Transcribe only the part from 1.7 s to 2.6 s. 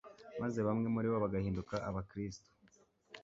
abakristo